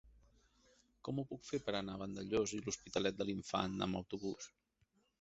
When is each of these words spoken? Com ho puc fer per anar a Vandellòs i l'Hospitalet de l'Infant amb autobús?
Com 1.07 1.19
ho 1.19 1.25
puc 1.33 1.45
fer 1.51 1.59
per 1.69 1.77
anar 1.81 1.99
a 1.99 2.03
Vandellòs 2.05 2.57
i 2.59 2.63
l'Hospitalet 2.65 3.23
de 3.23 3.31
l'Infant 3.31 3.81
amb 3.89 4.05
autobús? 4.05 4.53